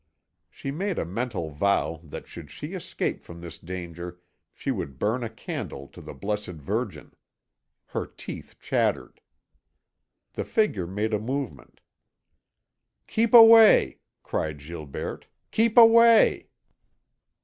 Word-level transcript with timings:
She 0.49 0.71
made 0.71 0.97
a 0.97 1.05
mental 1.05 1.51
vow 1.51 2.01
that 2.03 2.25
should 2.27 2.49
she 2.49 2.73
escape 2.73 3.23
from 3.23 3.39
this 3.39 3.59
danger 3.59 4.19
she 4.51 4.71
would 4.71 4.97
burn 4.97 5.23
a 5.23 5.29
candle 5.29 5.87
to 5.89 6.01
the 6.01 6.15
Blessed 6.15 6.53
Virgin. 6.57 7.13
Her 7.85 8.07
teeth 8.07 8.57
chattered. 8.59 9.21
The 10.33 10.43
figure 10.43 10.87
made 10.87 11.13
a 11.13 11.19
movement. 11.19 11.81
"Keep 13.05 13.35
away!" 13.35 13.99
cried 14.23 14.57
Gilberte. 14.57 15.27
"Keep 15.51 15.77
away!" 15.77 16.49